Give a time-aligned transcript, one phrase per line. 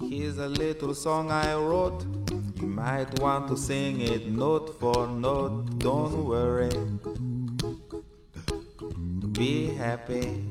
[0.00, 2.06] Here's a little song I wrote.
[2.56, 5.78] You might want to sing it note for note.
[5.78, 6.70] Don't worry.
[9.32, 10.42] Be happy.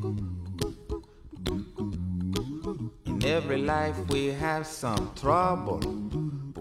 [3.05, 6.06] In every life we have some trouble.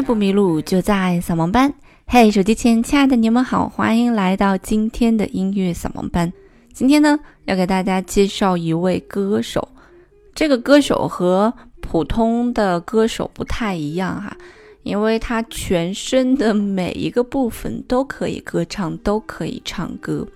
[0.00, 1.72] 不迷路，就在扫盲班。
[2.06, 6.32] 嘿，手机前亲爱的你们好，欢迎来到今天的音乐扫盲班。
[6.72, 9.68] 今天呢，要给大家介绍一位歌手。
[10.34, 14.34] 这个歌手和普通的歌手不太一样哈，
[14.84, 20.26] 因为他全身的每一个部分都可以歌唱，都可以唱歌。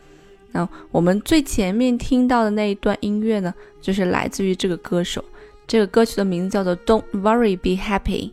[0.52, 5.24] 那我们最前面听到的那一段音乐呢，就是来自于这个歌手。
[5.66, 8.28] 这个歌曲的名字叫做《Don't Worry, Be Happy》，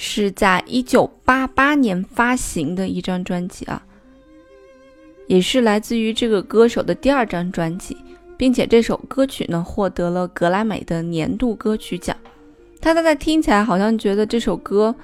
[0.00, 3.82] 是在一九八八年发行的一张专辑啊，
[5.26, 7.96] 也是来自于这个歌手的第二张专辑，
[8.36, 12.16] 并且这首歌曲呢获得了格莱美的年度歌曲奖。
[12.78, 14.94] 大家在听起来好像觉得这首歌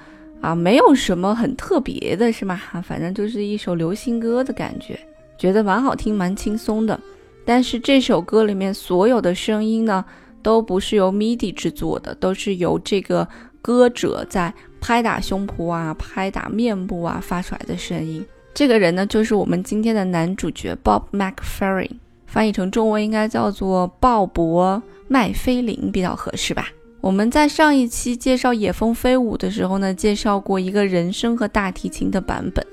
[0.41, 2.57] 啊没有什么很特别的，是吗？
[2.87, 4.97] 反正就是一首流行歌的感觉，
[5.37, 6.99] 觉得蛮好听，蛮轻松的。
[7.45, 10.05] 但是这首歌里面所有的声音呢，
[10.41, 13.29] 都不是由 MIDI 制作的，都是由这个
[13.65, 18.23] 歌者在拍打胸脯啊、拍打面部啊发出来的声音。
[18.53, 21.93] 这个人呢，就是我们今天的男主角 Bob McFerrin，
[22.27, 26.69] 翻译成中文应该叫做鲍勃麦菲林比较合适吧。
[27.01, 32.67] 我们在上一期介绍《野蜂飞舞》的时候呢，介绍过一个人声和大提琴的版本，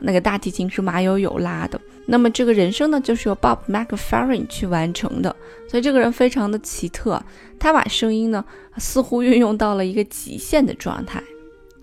[0.00, 1.80] 那个大提琴是马友友拉的。
[2.06, 5.34] 那么这个人声呢，就是由 Bob McFerrin 去完成的，
[5.68, 7.20] 所以这个人非常的奇特，
[7.58, 8.44] 他把声音呢
[8.76, 11.22] 似乎运用到了一个极限的状态。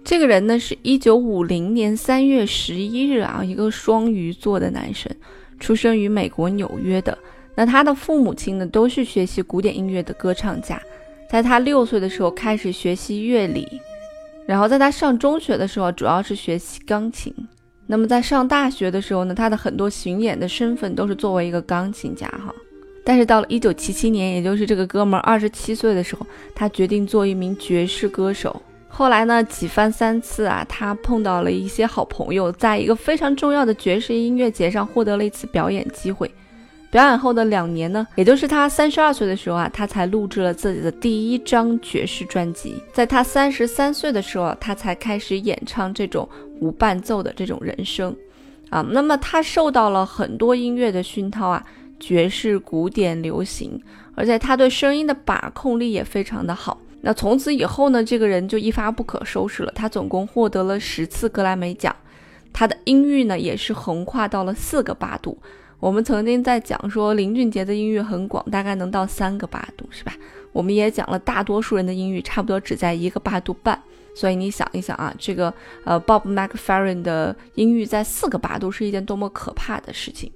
[0.03, 5.13] 这个人呢是一九五零年三月十一日啊，一个双鱼座的男生，
[5.59, 7.18] 出生于美国纽约的。
[7.56, 10.81] 那他的父母亲呢都是学习古典音乐的歌唱家，
[11.30, 13.68] 在他六岁的时候开始学习乐理，
[14.45, 17.34] 然后在他上中学的时候主要是学习钢琴。
[17.86, 22.54] 那么在上大学的时候呢，他的很多巡演的身份都是作为一个钢琴家哈。
[23.06, 28.62] 但是到了一九七七年，也就是这个哥们儿二十七岁的时候，他决定做一名爵士歌手。
[28.88, 36.32] 后来呢，几番三次啊，他碰到了一些好朋友，在一个非常重要的爵士音乐节上获得了一次表演机会。
[36.92, 42.76] 表演后的两年呢，也就是他三十二岁的时候啊，他才录制了自己的第一张爵士专辑。
[42.94, 46.30] 在他三十三岁的时候，他才开始演唱这种
[46.63, 48.16] 无伴奏的这种人声，
[48.69, 51.62] 啊，那么他受到了很多音乐的熏陶啊，
[52.00, 53.78] 爵士、古典、流行，
[54.16, 56.79] 而且他对声音的把控力也非常的好。
[57.01, 59.72] 那从此以后呢，这个人就一发不可收拾了。
[59.75, 61.94] 他总共获得了十次格莱美奖，
[62.54, 65.38] 他的音域呢也是横跨到了四个八度。
[65.81, 70.13] 我们曾经在讲说林俊杰的音域很广，大概能到三个八度，是吧？
[70.54, 73.77] 我们也讲了，大多数人的音域差不多只在一个八度半。
[74.15, 80.31] 所以你想一想啊，这个呃 Bob McFerrin 的音域在四个八度是一件多么可怕的事情。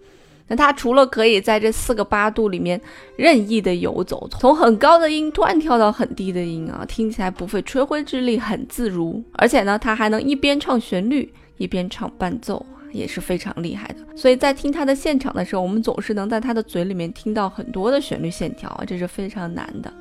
[0.48, 2.80] 那他除了可以在这四个八度里面
[3.18, 9.24] 任意的游走，从很高的音突然跳到很低的音啊，听起来不费吹灰之力，很自如。
[9.34, 12.66] 而且呢，他还能一边唱旋律一边唱伴奏。
[12.94, 19.94] 也是非常厉害的，所以在听他的现场的时候，我们总是能在他的嘴里面听到很多的旋律线条啊，这是非常难的。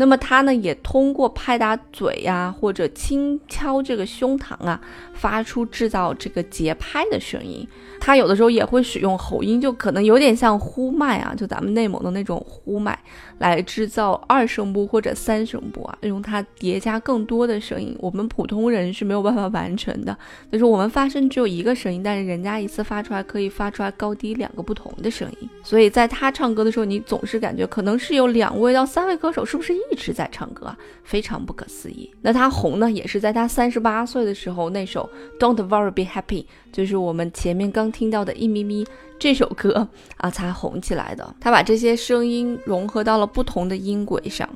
[0.00, 4.80] 那么他呢，也通过拍打嘴呀，或者轻敲这个胸膛啊，
[5.12, 7.66] 发出制造这个节拍的声音。
[7.98, 12.96] 他有的时候也会使用喉音，就可能有点像呼麦啊，就咱们内蒙的那种呼麦，
[13.38, 17.96] 来制造二声部或者三声部啊，用它叠加更多的声音。
[18.00, 20.16] 我们普通人是没有办法完成的，
[20.50, 25.48] 就是我们发声只有一个声音，但是人家一次发出来可以发出来高低两个不同的声音。
[25.62, 30.78] 所以在他唱歌的时候，你总是感觉可能是有两位到三位歌手，是不是一直在唱歌啊？
[31.04, 32.10] 非常不可思议。
[32.20, 35.08] 那他红呢，也是在他三十八岁的时候，那首
[35.38, 38.86] Don't Worry Be Happy，就是我们前面刚听到的一咪咪
[39.18, 41.34] 这首歌啊，才红起来的。
[41.40, 44.48] 他把这些声音融合到了不同的音轨上，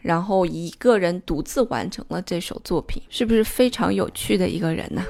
[0.00, 5.02] 然后一个人独自完成了这首作品，是不是非常有趣的一个人呢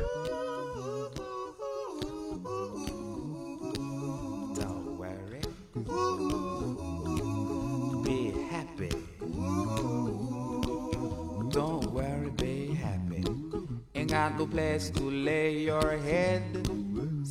[14.08, 16.77] ？got no place to lay your head.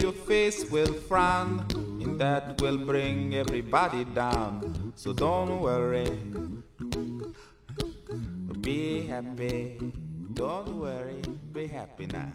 [0.00, 1.64] Your face will frown,
[2.00, 4.92] and that will bring everybody down.
[4.96, 6.10] So don't worry.
[8.60, 9.78] Be happy.
[10.34, 11.22] Don't worry.
[11.52, 12.30] Be happy now.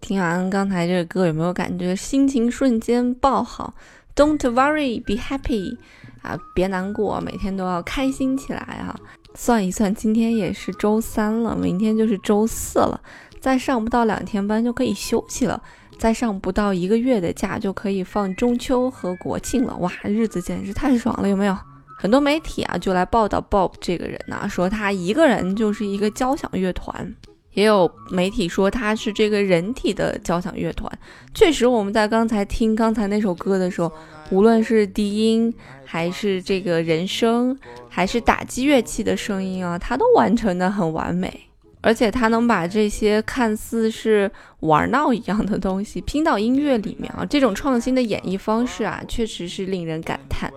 [0.00, 3.74] 听完刚才这个歌，有没有感觉心情瞬间爆好
[4.16, 5.78] ？Don't worry, be happy，
[6.22, 8.98] 啊，别难过，每天都要开心起来啊！
[9.34, 13.00] 算一算，今天也是周三了，明天就是周四了，
[13.42, 15.60] 再上不到两天班就可以休息了，
[15.98, 21.58] 再上不到一个月的假就可以放中秋和国庆了，哇，日子简直太爽了，有没有？
[21.98, 27.14] 很多媒体啊就来报道 Bob 这个人呐，说他一个人就是一个交响乐团。
[27.54, 30.90] 也有媒体说他是这个人体的交响乐团。
[31.34, 33.92] 确实，我们在刚才听刚才那首歌的时候，
[34.30, 35.52] 无论是低音，
[35.84, 37.58] 还是这个人声，
[37.90, 41.48] 还是打击乐器的声音啊，他都完成的很完美。
[41.82, 44.30] 而且他能把这些看似是
[44.60, 50.50] 玩闹一样的东西拼到音乐里面啊，这种创新的演绎方式啊，确实是令人感叹。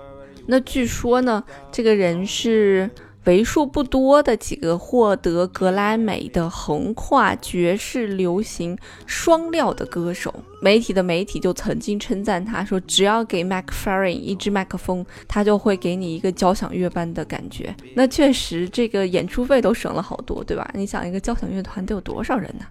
[0.46, 2.90] 那据说呢，这个人是。
[3.26, 20.70] 为数不多的几个获得格莱美的横跨爵士、流行双料的歌手，媒体的媒体就曾经称赞他说：“只要给 McFerrin 一支麦克风，他就会给你一个交响乐般的感觉。”那确实，这个演出费都省了好多，对吧？
[20.76, 22.66] 你想，一个交响乐团得有多少人呢？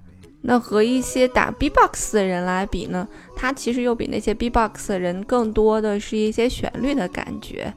[0.47, 3.09] 那和一些打 B-box 的人来比呢？
[3.35, 7.73] 他其实又比那些 B-box 的人更多的是一些旋律的感觉。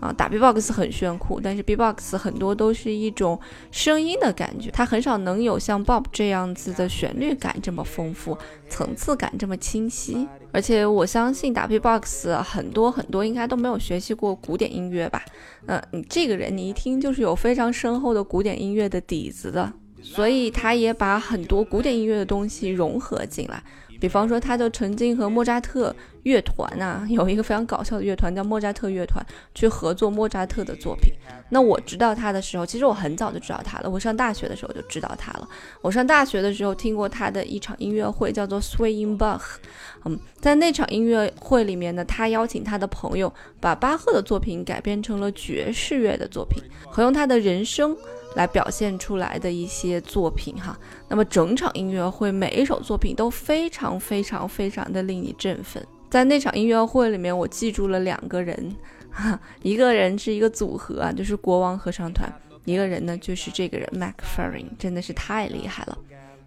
[0.00, 3.38] 啊，打 B-box 很炫酷，但是 B-box 很多都是一种
[3.70, 8.36] 声音的感觉，它很少能有像 Bob 这样子的旋律感这么丰富，
[8.68, 10.26] 层次感这么清晰。
[10.52, 15.22] 而且我相信打 B-box 很多很多应该都没有学习过古典音乐吧？
[15.66, 23.62] 嗯，你这个人你一听就是有非常深厚的古典音乐的底子的，所以他也把很多古典音乐的东西融合进来。
[24.00, 31.12] 比方说，他就曾经和莫扎特乐团呐，有一个非常搞笑的乐团叫莫扎特乐团，去合作莫扎特的作品。
[31.50, 33.90] 那我知道他的时候，其实我很早就知道他了。
[33.90, 35.48] 我上大学的时候就知道他了。
[35.82, 39.56] 我上大学的时候听过他的一场音乐会，叫做 Swing Bach。
[40.04, 43.30] 嗯，在那场音乐会里面呢，他邀请他的朋友
[43.60, 47.94] 把巴赫的作品改编成了爵士乐的作品，和用他的人声。
[48.34, 55.84] 来表现出来的一些作品哈，那么整场音乐会每一首作品都非常非常非常的令你振奋。
[56.08, 58.76] 在那场音乐会里面，我记住了两个人，
[59.10, 62.32] 哈， 一个人是一个组合啊，就是国王合唱团，
[62.64, 65.98] 一个人呢就是这个人 Mac f e r r i n 真的是太厉害了。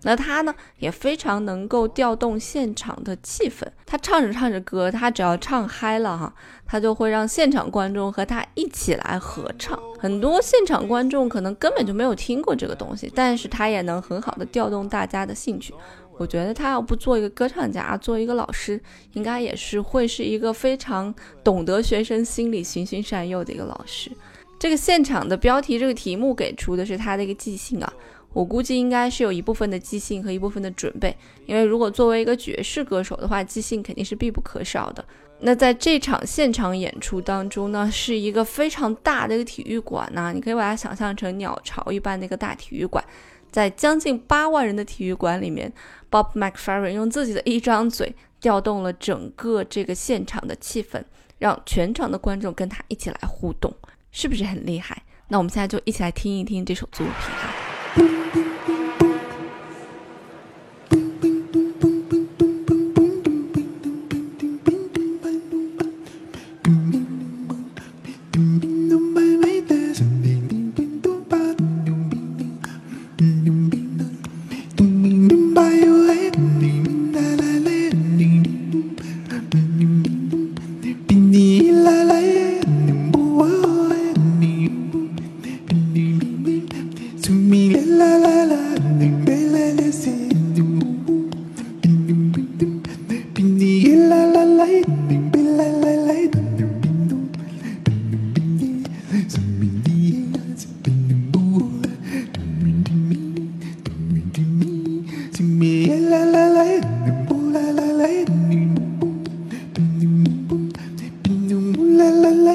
[0.04, 3.66] 那他呢也非常能够调动现场的气氛。
[3.86, 6.34] 他唱着唱着歌，他只要唱嗨了哈，
[6.66, 9.80] 他就会让现场观众和他一起来合唱。
[10.00, 15.74] 很多现场观众可能根本就没有听过这个东西，但是他也能很好的调动大家的兴趣。
[16.18, 18.80] 我觉得他要不做一个歌唱家，做一个老师，
[19.14, 24.12] 应该也是会是一个非常懂得学生心理、循循善诱的一个老师。
[24.60, 27.94] 这个现场的标题，这个题目给出的是他的一个即兴啊，
[28.34, 35.06] 我估计应该是有一部分的即兴和一部分的准备，因为如果作为一个爵士歌手的话，即兴肯定是必不可少的。
[35.40, 43.04] 那在这场现场演出当中呢，是一个非常大的一个体育馆呢，你可以把它想象成鸟巢一般的一个大体育馆，
[43.52, 45.72] 在将近八万人的体育馆里面。
[46.10, 51.04] Bob McFerrin 用自己的一张嘴调动了整个这个现场的气氛，
[51.40, 53.74] 让全场的观众跟他一起来互动，
[54.12, 55.02] 是不是很厉害？
[55.28, 57.63] 那我们现在就一起来听一听这首作品哈。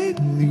[0.08, 0.47] make me.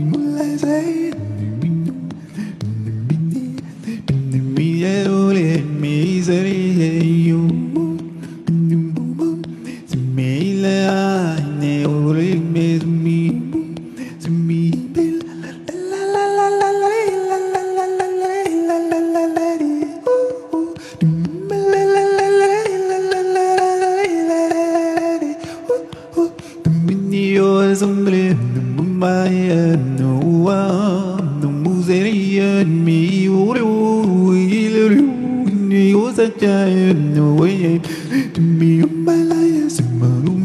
[38.25, 40.36] to me on my life as a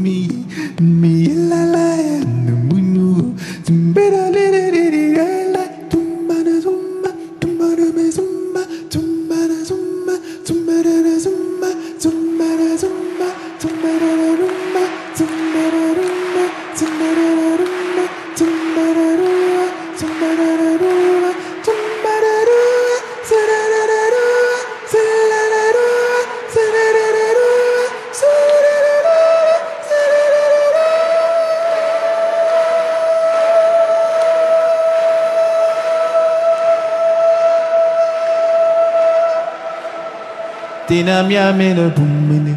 [40.93, 42.53] Dinam yamene bumene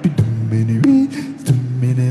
[0.00, 2.06] bidumene bidumene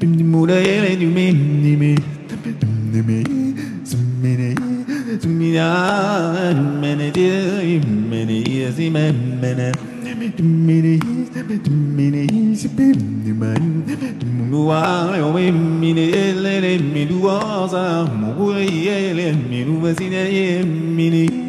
[0.00, 1.94] bimula yere dumene me
[2.42, 3.54] bidumene
[3.86, 4.48] zumene
[5.22, 5.66] zumina
[6.80, 9.70] mene de mene yazime mene
[10.36, 10.98] dumene
[11.62, 12.26] dumene
[12.58, 13.86] zibimne man
[14.18, 21.45] dumwa yowe mine ele mine duwa za muwe ele mine wazine mine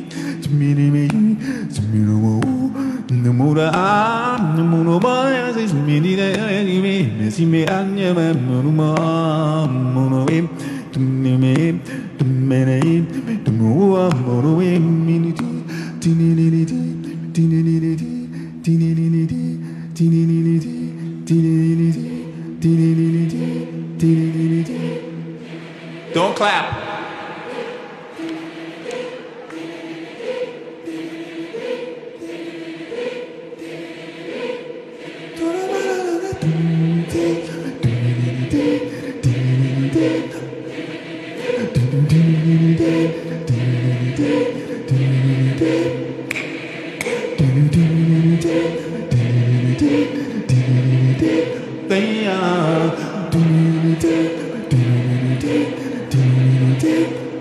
[26.13, 26.87] Don't clap.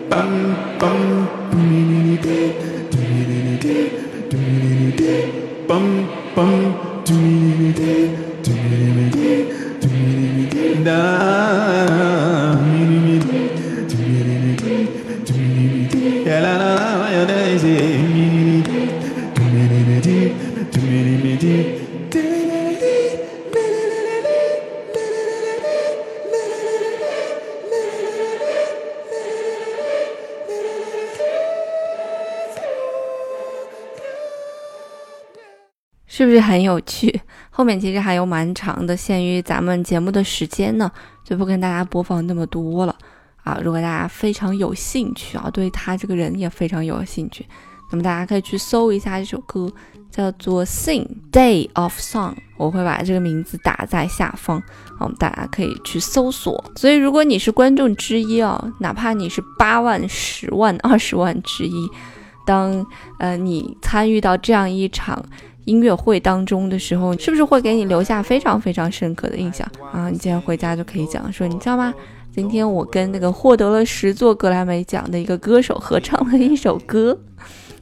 [0.08, 0.65] Bam,
[36.16, 37.20] 是不是很有趣？
[37.52, 40.90] 后面其实还有蛮长的，限于咱们节目的时间呢，
[41.22, 42.96] 就不跟大家播放那么多了
[43.44, 43.60] 啊。
[43.62, 47.44] 如果大家非常有兴趣啊，对他这个人也非常有兴趣，
[47.92, 49.70] 那么大家可以去搜一下这首歌，
[50.10, 54.62] 叫做《Sing Day of Song》，我会把这个名字打在下方，
[54.98, 56.64] 我们大家可以去搜索。
[56.76, 61.90] 所以如果你是观众之一啊，哪怕你是八万、十万、二十万之一。
[62.46, 62.86] 当
[63.18, 65.20] 呃你参与到这样一场
[65.66, 70.08] 音乐会当中的时候，是不是会给你留下非常非常深刻的印象啊？
[70.08, 71.92] 你今天回家就可以讲说，你知道吗？
[72.34, 77.18] 今天我跟那个获得了十座格莱美奖的一个歌手合唱了一首歌。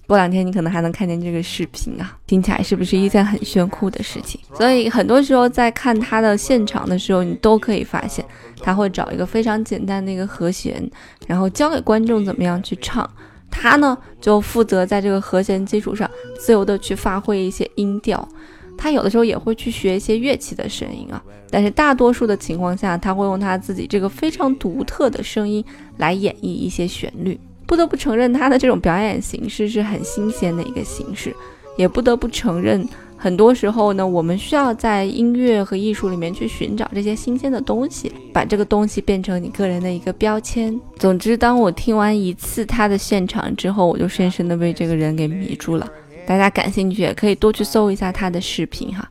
[0.07, 4.39] 过两天你可能还能看见这个视频啊，听起来是不是一件很炫酷的事情？
[4.55, 8.25] 所以很多时候在看他的现场的时候，你都可以发现
[8.61, 10.91] 他会找一个非常简单的一个和弦，
[11.27, 13.09] 然后教给观众怎么样去唱。
[13.57, 18.29] 他呢，就负责在这个和弦基础上自由的去发挥一些音调。
[18.77, 25.65] 他有的时候也会去学一些乐器的声音啊，但是大多数的情况下，他会用他自己这个非常独特的声音
[25.99, 27.39] 来演绎一些旋律。
[27.67, 31.35] 不得不承认，他的这种表演形式是很新鲜的一个形式，
[31.79, 32.87] 也不得不承认。
[33.25, 40.79] 很多时候呢，我们需要在音乐和艺术里面去寻找这些新鲜的东西，把这个东西变成你个人的一个标签。
[40.99, 45.91] 总之，当我听完一次他的现场之后，我就深深的被这个人给迷住了。
[46.27, 49.11] 大家感兴趣也可以多去搜一下他的视频哈。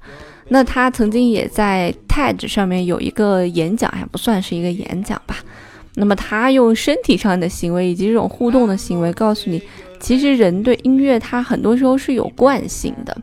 [0.50, 5.38] 那他曾经也在 TED 上面有一个演讲，还不算是一个演讲吧。
[5.96, 9.60] 那么他用身体上的行为以及这种互动的行为，告诉你，
[10.00, 13.18] 其实人对音乐他很多时候是有惯性的。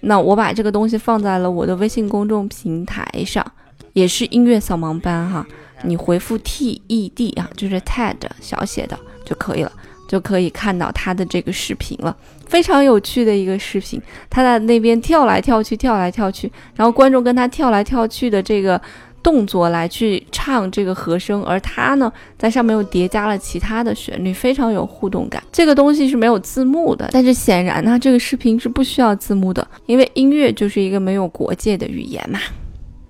[0.00, 3.44] 那我把这个东西放在了我的微信公众平台上，
[3.92, 5.46] 也是音乐扫盲班哈。
[5.82, 9.72] 你回复 T E D 啊，就是 TED 小写的就可以了，
[10.08, 14.00] 就可以看到他的这个视频了，非常有趣的一个视频。
[14.28, 18.80] 他在那边跳来跳去，跳来跳去，然后观众跟他跳来跳去的这个。
[19.22, 25.42] 动作来去唱这个和声，而它呢，在上面又叠加了其他的旋律，非常有互动感。
[25.52, 32.38] 这个东西是没有字幕的，但是显然呢，这个视频是不需要字幕的，因为音乐就是一个没有国界的语言嘛。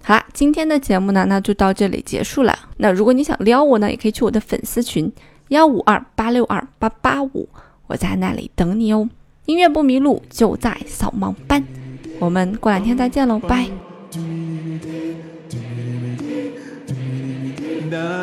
[0.03, 2.59] 好啦，今天的节目呢，那就到这里结束了。
[2.79, 5.13] 那如果你想撩我呢，也可以去我的粉丝群
[5.49, 7.49] 幺五二八六二八八五，
[7.87, 9.09] 我在那里等你哦。
[9.47, 11.63] 音乐不迷路，就在扫盲班。
[12.19, 13.67] 我们过两天再见喽，拜。
[17.93, 18.20] and I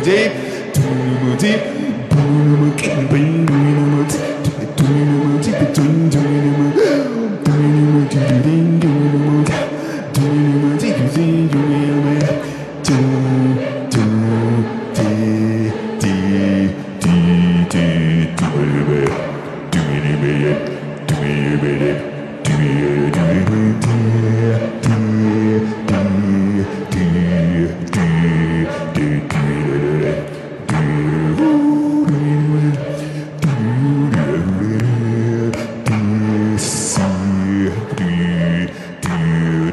[0.00, 0.30] 무지
[1.22, 1.60] 무지
[2.08, 3.39] 부르면 캔빈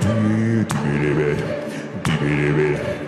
[0.07, 1.35] dibili dibili
[2.05, 3.06] dibili